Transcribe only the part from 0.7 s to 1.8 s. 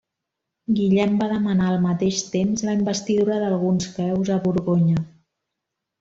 Guillem va demanar al